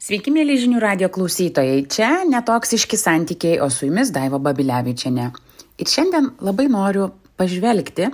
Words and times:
Sveiki, 0.00 0.32
mėly 0.32 0.54
žinių 0.56 0.78
radio 0.80 1.10
klausytojai. 1.12 1.82
Čia 1.92 2.22
netoksiški 2.24 2.96
santykiai, 2.96 3.58
o 3.60 3.66
su 3.68 3.84
jumis 3.84 4.08
Daiva 4.14 4.38
Babilevičiane. 4.40 5.26
Ir 5.76 5.90
šiandien 5.92 6.30
labai 6.40 6.64
noriu 6.72 7.10
pažvelgti 7.36 8.06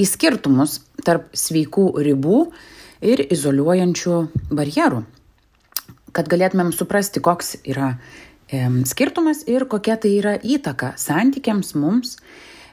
į 0.00 0.06
skirtumus 0.08 0.78
tarp 1.04 1.26
sveikų 1.36 1.84
ribų 2.06 2.38
ir 3.04 3.26
izoliuojančių 3.28 4.22
barjerų. 4.56 5.02
Kad 6.16 6.32
galėtumėm 6.32 6.72
suprasti, 6.72 7.20
koks 7.20 7.58
yra 7.60 7.92
e, 8.48 8.64
skirtumas 8.88 9.44
ir 9.52 9.68
kokia 9.68 10.00
tai 10.00 10.16
yra 10.22 10.38
įtaka 10.40 10.94
santykiams 10.96 11.76
mums, 11.76 12.16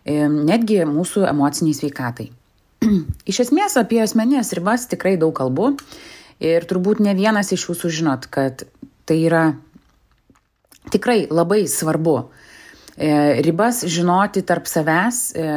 e, 0.07 0.29
netgi 0.31 0.85
mūsų 0.87 1.27
emociniai 1.27 1.75
sveikatai. 1.75 2.31
Iš 3.35 3.49
esmės 3.49 3.75
apie 3.83 3.99
asmenės 3.99 4.55
ribas 4.55 4.87
tikrai 4.87 5.17
daug 5.19 5.35
kalbu 5.35 5.73
Ir 6.43 6.65
turbūt 6.67 6.99
ne 7.04 7.13
vienas 7.15 7.54
iš 7.55 7.70
jūsų 7.70 7.91
žinot, 7.99 8.27
kad 8.27 8.65
tai 9.07 9.20
yra 9.23 9.45
tikrai 10.91 11.25
labai 11.31 11.63
svarbu. 11.71 12.17
E, 12.95 13.41
ribas 13.44 13.81
žinoti 13.91 14.44
tarp 14.48 14.67
savęs, 14.71 15.20
e, 15.35 15.48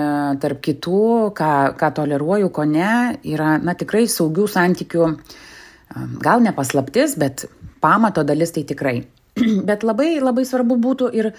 tarp 0.42 0.62
kitų, 0.62 1.02
ką, 1.38 1.50
ką 1.78 1.90
toleruoju, 1.94 2.50
ko 2.50 2.64
ne, 2.66 3.18
yra 3.30 3.56
na, 3.62 3.76
tikrai 3.78 4.08
saugių 4.10 4.48
santykių, 4.50 5.06
e, 5.14 6.06
gal 6.24 6.42
ne 6.42 6.54
paslaptis, 6.54 7.14
bet 7.18 7.46
pamato 7.82 8.24
dalis 8.26 8.54
tai 8.54 8.64
tikrai. 8.66 8.96
bet 9.68 9.86
labai 9.86 10.18
labai 10.18 10.44
svarbu 10.48 10.78
būtų 10.82 11.10
ir 11.14 11.30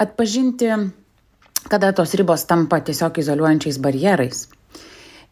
atpažinti, 0.00 0.70
kada 1.70 1.92
tos 1.96 2.14
ribos 2.18 2.46
tampa 2.50 2.80
tiesiog 2.84 3.22
izoliuojančiais 3.22 3.78
barjerais. 3.82 4.48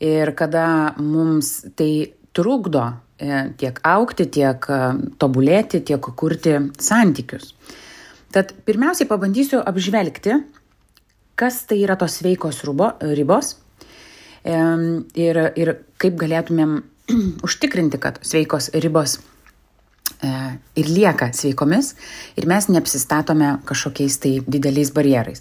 Ir 0.03 0.33
kada 0.39 0.95
mums 0.99 1.61
tai 1.79 2.15
trukdo 2.35 2.89
tiek 3.57 3.81
aukti, 3.87 4.27
tiek 4.27 4.67
e, 4.69 4.81
tobulėti, 5.21 5.83
tiek 5.87 6.09
kurti 6.17 6.57
santykius. 6.81 7.53
Tad 8.33 8.55
pirmiausiai 8.67 9.09
pabandysiu 9.11 9.61
apžvelgti, 9.61 10.39
kas 11.39 11.63
tai 11.69 11.83
yra 11.85 11.99
tos 12.01 12.21
sveikos 12.21 12.63
rubo, 12.67 12.93
ribos 13.03 13.57
e, 14.45 14.57
ir, 15.19 15.43
ir 15.59 15.75
kaip 16.03 16.17
galėtumėm 16.21 16.81
užtikrinti, 17.47 18.01
kad 18.03 18.23
sveikos 18.27 18.73
ribos 18.83 19.21
ir 20.23 20.87
lieka 20.87 21.33
sveikomis 21.35 21.89
ir 22.39 22.45
mes 22.47 22.69
neapsistatome 22.71 23.57
kažkokiais 23.67 24.21
tai 24.23 24.31
dideliais 24.47 24.93
barjerais. 24.95 25.41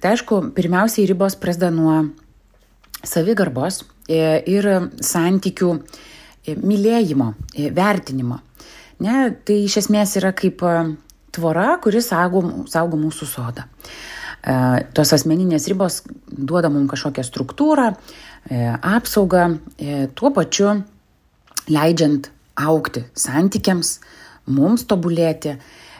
Tai 0.00 0.14
aišku, 0.14 0.38
pirmiausiai 0.56 1.04
ribos 1.10 1.36
prasideda 1.36 1.68
nuo 1.74 1.96
savigarbos 3.04 3.82
ir 4.08 4.70
santykių 5.04 5.74
E, 5.76 6.17
mylėjimo, 6.56 7.32
e, 7.54 7.70
vertinimo. 7.74 8.40
Ne, 9.04 9.28
tai 9.46 9.60
iš 9.66 9.78
esmės 9.82 10.16
yra 10.18 10.32
kaip 10.36 10.62
e, 10.66 10.74
tvora, 11.34 11.76
kuris 11.82 12.10
saugo, 12.10 12.42
saugo 12.70 12.98
mūsų 12.98 13.28
sodą. 13.30 13.66
E, 14.42 14.56
tos 14.96 15.12
asmeninės 15.16 15.68
ribos 15.70 16.02
duoda 16.26 16.70
mums 16.72 16.90
kažkokią 16.92 17.24
struktūrą, 17.26 17.92
e, 18.50 18.62
apsaugą, 18.74 19.46
e, 19.78 20.06
tuo 20.14 20.32
pačiu 20.34 20.80
leidžiant 21.68 22.30
aukti 22.58 23.04
santykiams, 23.14 23.98
mums 24.50 24.86
tobulėti, 24.88 25.56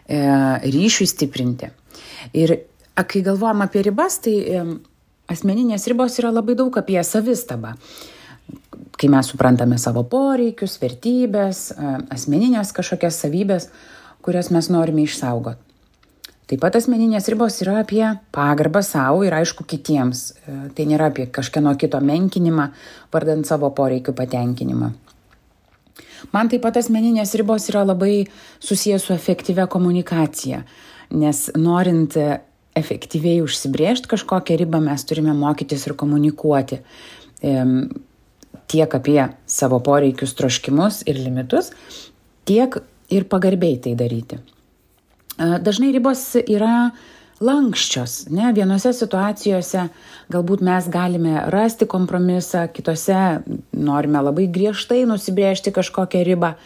e, 0.09 0.21
ryšiui 0.65 1.07
stiprinti. 1.07 1.71
Ir 2.35 2.57
kai 2.95 3.23
galvojam 3.23 3.63
apie 3.63 3.83
ribas, 3.87 4.19
tai 4.25 4.39
e, 4.43 4.63
asmeninės 5.31 5.87
ribos 5.87 6.19
yra 6.19 6.33
labai 6.35 6.57
daug 6.59 6.75
apie 6.81 6.99
savistabą. 7.05 7.77
E, 7.77 8.18
kai 8.99 9.11
mes 9.13 9.31
suprantame 9.31 9.79
savo 9.79 10.03
poreikius, 10.11 10.79
vertybės, 10.83 11.71
asmeninės 12.11 12.75
kažkokias 12.77 13.23
savybės, 13.23 13.71
kurias 14.25 14.51
mes 14.55 14.71
norime 14.75 15.07
išsaugoti. 15.07 15.69
Taip 16.49 16.63
pat 16.63 16.79
asmeninės 16.79 17.27
ribos 17.29 17.59
yra 17.61 17.83
apie 17.83 18.07
pagarbą 18.33 18.81
savo 18.81 19.21
ir 19.27 19.35
aišku 19.37 19.67
kitiems. 19.69 20.23
E, 20.33 20.55
tai 20.73 20.87
nėra 20.89 21.11
apie 21.11 21.27
kažkieno 21.29 21.75
kito 21.77 22.01
menkinimą, 22.01 22.71
vardant 23.13 23.45
savo 23.45 23.69
poreikių 23.77 24.15
patenkinimą. 24.17 24.89
Man 26.33 26.49
taip 26.49 26.65
pat 26.65 26.81
asmeninės 26.81 27.35
ribos 27.37 27.69
yra 27.69 27.85
labai 27.85 28.15
susijęs 28.65 29.05
su 29.05 29.13
efektyvia 29.13 29.69
komunikacija, 29.69 30.63
nes 31.13 31.45
norint 31.53 32.17
efektyviai 32.81 33.45
užsibriežti 33.45 34.09
kažkokią 34.09 34.57
ribą 34.63 34.81
mes 34.81 35.05
turime 35.05 35.37
mokytis 35.37 35.85
ir 35.85 35.99
komunikuoti 36.01 36.81
tiek 38.69 38.95
apie 38.95 39.21
savo 39.49 39.81
poreikius, 39.85 40.37
troškimus 40.39 41.03
ir 41.09 41.21
limitus, 41.21 41.73
tiek 42.49 42.81
ir 43.13 43.29
pagarbiai 43.29 43.79
tai 43.83 43.95
daryti. 43.99 44.41
Dažnai 45.39 45.93
ribos 45.95 46.23
yra 46.41 46.91
lankščios, 47.45 48.25
ne, 48.35 48.51
vienose 48.55 48.91
situacijose 48.97 49.85
galbūt 50.33 50.65
mes 50.67 50.89
galime 50.91 51.45
rasti 51.55 51.87
kompromisą, 51.91 52.67
kitose 52.75 53.21
norime 53.79 54.23
labai 54.27 54.49
griežtai 54.51 55.05
nusibriežti 55.07 55.73
kažkokią 55.75 56.25
ribą. 56.27 56.57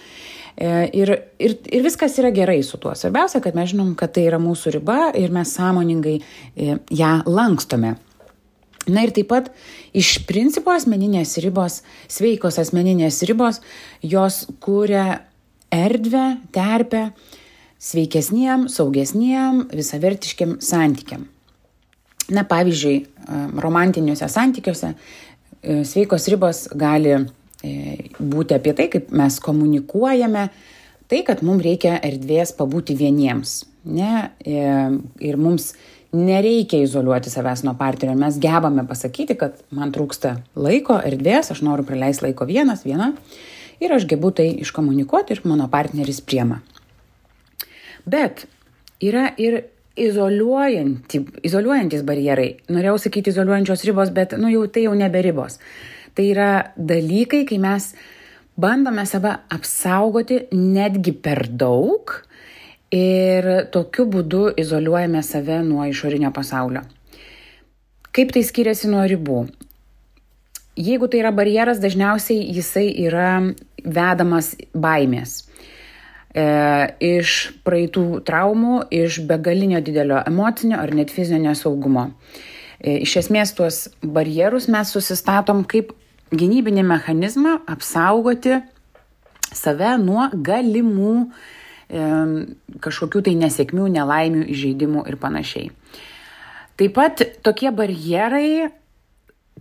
E, 0.56 0.88
ir, 0.96 1.12
ir, 1.40 1.56
ir 1.72 1.84
viskas 1.84 2.16
yra 2.20 2.32
gerai 2.32 2.62
su 2.64 2.80
tuo. 2.80 2.94
Svarbiausia, 2.96 3.40
kad 3.44 3.56
mes 3.56 3.70
žinom, 3.72 3.92
kad 3.98 4.12
tai 4.16 4.26
yra 4.28 4.40
mūsų 4.40 4.74
riba 4.78 4.98
ir 5.20 5.32
mes 5.32 5.52
sąmoningai 5.56 6.18
e, 6.20 6.78
ją 6.92 7.12
lankstome. 7.28 7.94
Na 8.90 9.04
ir 9.06 9.12
taip 9.14 9.28
pat 9.30 9.50
iš 9.94 10.16
principo 10.26 10.72
asmeninės 10.74 11.36
ribos, 11.44 11.82
sveikos 12.10 12.58
asmeninės 12.58 13.20
ribos, 13.28 13.60
jos 14.02 14.42
kūrė 14.62 15.20
erdvę, 15.72 16.24
terpę 16.54 17.04
sveikesniem, 17.82 18.66
saugesniem, 18.70 19.66
visavertiškiam 19.74 20.56
santykiam. 20.62 21.28
Na 22.32 22.44
pavyzdžiui, 22.48 22.96
romantiniuose 23.62 24.28
santykiuose 24.30 24.92
e, 24.92 25.82
sveikos 25.86 26.28
ribos 26.32 26.64
gali 26.78 27.14
e, 27.14 27.72
būti 28.18 28.56
apie 28.56 28.74
tai, 28.78 28.86
kaip 28.92 29.10
mes 29.14 29.38
komunikuojame, 29.42 30.46
tai, 31.10 31.22
kad 31.26 31.42
mums 31.46 31.66
reikia 31.66 31.98
erdvės 32.02 32.54
pabūti 32.58 32.96
vieniems. 32.98 33.60
Ne? 33.84 34.30
E, 34.46 34.62
ir 35.26 35.38
mums 35.38 35.72
nereikia 36.12 36.82
izoliuoti 36.84 37.30
savęs 37.32 37.64
nuo 37.64 37.74
partnerio. 37.78 38.16
Mes 38.18 38.38
gebame 38.40 38.84
pasakyti, 38.88 39.36
kad 39.40 39.60
man 39.72 39.92
trūksta 39.94 40.36
laiko, 40.54 40.98
erdvės, 41.00 41.52
aš 41.54 41.62
noriu 41.64 41.86
praleisti 41.88 42.28
laiko 42.28 42.46
vienas, 42.48 42.84
viena 42.84 43.12
ir 43.82 43.92
aš 43.94 44.06
gebu 44.10 44.30
tai 44.36 44.50
iškomunikuoti 44.62 45.34
ir 45.34 45.42
mano 45.48 45.68
partneris 45.72 46.20
priema. 46.20 46.60
Bet 48.04 48.46
yra 49.02 49.30
ir 49.40 49.62
izoliuojanti, 49.98 51.20
izoliuojantis 51.44 52.04
barjerai. 52.06 52.48
Norėjau 52.72 52.98
sakyti 53.06 53.32
izoliuojančios 53.32 53.84
ribos, 53.88 54.12
bet 54.14 54.36
nu 54.40 54.50
jau 54.52 54.64
tai 54.72 54.86
jau 54.86 54.94
nebe 54.96 55.20
ribos. 55.24 55.58
Tai 56.16 56.26
yra 56.28 56.50
dalykai, 56.76 57.44
kai 57.48 57.58
mes 57.60 57.92
bandome 58.60 59.04
save 59.08 59.34
apsaugoti 59.52 60.46
netgi 60.52 61.14
per 61.24 61.46
daug, 61.48 62.14
ir 62.92 63.48
tokiu 63.72 64.06
būdu 64.06 64.52
izoliuojame 64.60 65.22
save 65.24 65.62
nuo 65.64 65.86
išorinio 65.88 66.30
pasaulio. 66.34 66.84
Kaip 68.12 68.34
tai 68.34 68.42
skiriasi 68.44 68.90
nuo 68.92 69.04
ribų? 69.08 69.46
Jeigu 70.76 71.08
tai 71.08 71.22
yra 71.22 71.32
barjeras, 71.32 71.80
dažniausiai 71.80 72.44
jisai 72.52 72.86
yra 73.06 73.54
vedamas 73.84 74.52
baimės. 74.72 75.42
E, 76.32 76.44
iš 77.00 77.52
praeitų 77.64 78.22
traumų, 78.28 78.86
iš 78.92 79.20
begalinio 79.28 79.82
didelio 79.84 80.20
emocinio 80.28 80.78
ar 80.80 80.92
net 80.96 81.12
fizinio 81.12 81.50
nesaugumo. 81.50 82.10
E, 82.80 83.02
iš 83.04 83.18
esmės 83.24 83.52
tuos 83.56 83.82
barjerus 84.00 84.68
mes 84.72 84.92
susistatom 84.92 85.64
kaip 85.68 85.92
gynybinį 86.32 86.84
mechanizmą 86.88 87.58
apsaugoti 87.68 88.62
save 89.52 89.96
nuo 90.00 90.30
galimų 90.32 91.16
kažkokių 91.92 93.22
tai 93.28 93.34
nesėkmių, 93.36 93.88
nelaimių, 93.98 94.46
įžeidimų 94.54 95.04
ir 95.10 95.18
panašiai. 95.20 95.70
Taip 96.80 96.94
pat 96.96 97.22
tokie 97.44 97.70
barjerai 97.76 98.70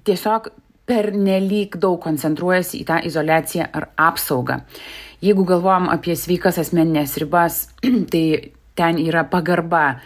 tiesiog 0.07 0.51
per 0.87 1.11
nelik 1.15 1.77
daug 1.81 1.99
koncentruojasi 2.03 2.81
į 2.81 2.87
tą 2.87 2.99
izolaciją 3.07 3.67
ar 3.77 3.89
apsaugą. 4.09 4.61
Jeigu 5.21 5.45
galvojam 5.45 5.89
apie 5.93 6.15
sveikas 6.17 6.57
asmeninės 6.63 7.17
ribas, 7.21 7.67
tai 8.11 8.53
ten 8.79 8.99
yra 9.01 9.25
pagarba 9.29 9.99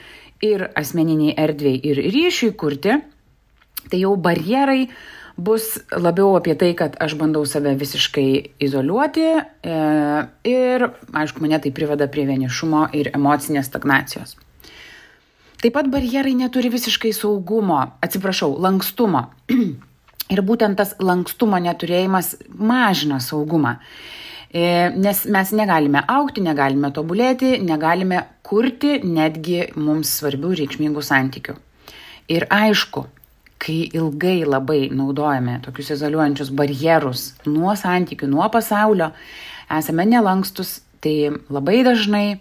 ir 0.43 0.67
asmeniniai 0.75 1.37
erdvėjai, 1.39 1.81
ir 1.89 2.01
ryšiui 2.11 2.55
kurti, 2.59 2.97
tai 3.89 4.01
jau 4.01 4.15
barjerai 4.19 4.89
bus 5.37 5.79
labiau 5.91 6.35
apie 6.39 6.55
tai, 6.59 6.73
kad 6.77 6.95
aš 7.01 7.17
bandau 7.19 7.45
save 7.47 7.75
visiškai 7.79 8.29
izoliuoti 8.63 9.25
e, 9.25 9.41
ir, 10.47 10.87
aišku, 11.11 11.43
mane 11.43 11.59
tai 11.63 11.73
priveda 11.75 12.07
prie 12.11 12.27
vienišumo 12.29 12.87
ir 12.95 13.11
emocinės 13.15 13.67
stagnacijos. 13.71 14.37
Taip 15.63 15.73
pat 15.75 15.89
barjerai 15.91 16.35
neturi 16.37 16.69
visiškai 16.71 17.11
saugumo, 17.15 17.81
atsiprašau, 18.05 18.53
lankstumo. 18.61 19.27
ir 20.33 20.41
būtent 20.45 20.77
tas 20.79 20.93
lankstumo 21.01 21.59
neturėjimas 21.61 22.35
mažina 22.49 23.19
saugumą. 23.21 23.77
E, 24.55 24.91
nes 24.95 25.25
mes 25.31 25.51
negalime 25.57 26.01
aukti, 26.07 26.43
negalime 26.45 26.91
tobulėti, 26.95 27.57
negalime 27.65 28.23
kurti 28.45 28.99
netgi 29.03 29.65
mums 29.75 30.13
svarbių 30.21 30.53
reikšmingų 30.61 31.03
santykių. 31.03 31.57
Ir 32.31 32.47
aišku, 32.49 33.05
kai 33.61 33.77
ilgai 33.95 34.43
labai 34.45 34.89
naudojame 34.93 35.59
tokius 35.65 35.93
izoliuojančius 35.95 36.51
barjerus 36.55 37.27
nuo 37.47 37.75
santykių, 37.79 38.29
nuo 38.31 38.47
pasaulio, 38.53 39.11
esame 39.71 40.05
nelankstus, 40.09 40.79
tai 41.01 41.31
labai 41.53 41.79
dažnai 41.87 42.25
e, 42.33 42.37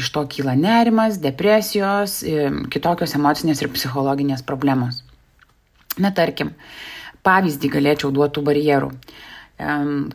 iš 0.00 0.10
to 0.14 0.24
kyla 0.30 0.56
nerimas, 0.58 1.18
depresijos, 1.22 2.20
e, 2.22 2.50
kitokios 2.72 3.16
emocinės 3.18 3.62
ir 3.62 3.72
psichologinės 3.74 4.44
problemos. 4.46 5.02
Na 6.00 6.12
tarkim, 6.14 6.52
pavyzdį 7.26 7.72
galėčiau 7.72 8.12
duoti 8.14 8.44
barjerų. 8.44 8.92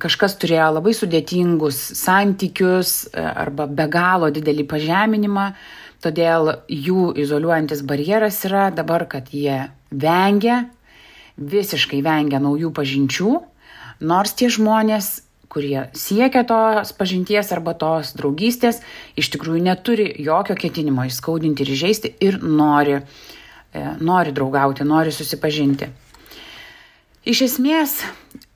Kažkas 0.01 0.39
turėjo 0.41 0.71
labai 0.73 0.95
sudėtingus 0.97 1.77
santykius 1.99 2.93
e, 3.11 3.21
arba 3.21 3.67
be 3.69 3.85
galo 3.93 4.31
didelį 4.33 4.65
pažeminimą, 4.71 5.51
todėl 6.05 6.53
jų 6.69 7.09
izoliuojantis 7.17 7.81
barjeras 7.87 8.39
yra 8.47 8.69
dabar, 8.73 9.07
kad 9.09 9.31
jie 9.33 9.65
vengia, 9.89 10.65
visiškai 11.35 12.01
vengia 12.05 12.39
naujų 12.39 12.71
pažinčių, 12.75 13.31
nors 14.05 14.35
tie 14.37 14.49
žmonės, 14.53 15.25
kurie 15.51 15.87
siekia 15.95 16.43
tos 16.47 16.91
pažinties 16.97 17.51
arba 17.55 17.75
tos 17.79 18.13
draugystės, 18.17 18.81
iš 19.15 19.31
tikrųjų 19.35 19.63
neturi 19.63 20.07
jokio 20.19 20.57
ketinimo 20.59 21.05
įskaudinti 21.07 21.63
ir 21.63 21.77
žaisti 21.79 22.11
ir 22.23 22.41
nori, 22.43 22.99
e, 22.99 23.85
nori 24.03 24.35
draugauti, 24.35 24.83
nori 24.83 25.13
susipažinti. 25.15 25.87
Iš 27.25 27.41
esmės, 27.47 27.95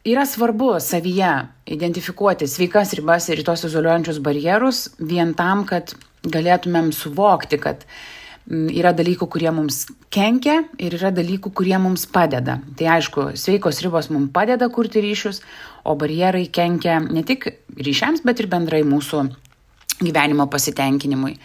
yra 0.06 0.26
svarbu 0.30 0.76
savyje 0.84 1.32
identifikuoti 1.66 2.48
sveikas 2.48 2.94
ribas 2.98 3.30
ir 3.32 3.42
tos 3.48 3.64
izoliuojančius 3.66 4.20
barjerus 4.22 4.84
vien 5.00 5.34
tam, 5.34 5.64
kad 5.66 5.96
galėtumėm 6.28 6.92
suvokti, 6.96 7.60
kad 7.62 7.86
mm, 8.50 8.70
yra 8.76 8.94
dalykų, 8.98 9.28
kurie 9.32 9.52
mums 9.56 9.86
kenkia 10.14 10.64
ir 10.82 10.98
yra 11.00 11.14
dalykų, 11.16 11.54
kurie 11.56 11.78
mums 11.82 12.06
padeda. 12.10 12.60
Tai 12.80 12.92
aišku, 12.98 13.32
sveikos 13.40 13.82
ribos 13.86 14.12
mums 14.14 14.34
padeda 14.36 14.70
kurti 14.74 15.04
ryšius, 15.06 15.42
o 15.88 15.96
barjerai 16.00 16.48
kenkia 16.52 17.00
ne 17.04 17.24
tik 17.28 17.52
ryšiams, 17.80 18.26
bet 18.28 18.44
ir 18.44 18.50
bendrai 18.52 18.84
mūsų 18.88 19.26
gyvenimo 20.00 20.48
pasitenkinimui. 20.52 21.38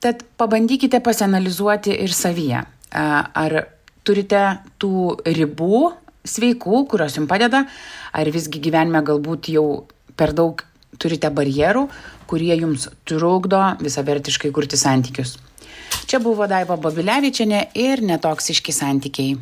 Tad 0.00 0.22
pabandykite 0.36 1.00
pasianalizuoti 1.04 1.94
ir 2.04 2.12
savyje. 2.12 2.62
Ar 2.92 3.54
turite 4.06 4.42
tų 4.80 5.16
ribų 5.24 5.80
sveikų, 6.26 6.84
kurios 6.90 7.16
jums 7.16 7.30
padeda, 7.30 7.64
ar 8.12 8.30
visgi 8.34 8.60
gyvenime 8.62 9.02
galbūt 9.06 9.50
jau 9.54 9.86
per 10.16 10.34
daug 10.36 10.62
turite 10.98 11.30
barjerų, 11.32 11.86
kurie 12.30 12.54
jums 12.56 12.88
trukdo 13.08 13.62
visavertiškai 13.82 14.52
kurti 14.54 14.78
santykius. 14.80 15.36
Čia 16.06 16.20
buvo 16.22 16.46
Daiva 16.50 16.76
Babilevičiane 16.78 17.68
ir 17.74 18.02
netoksiški 18.06 18.74
santykiai. 18.74 19.36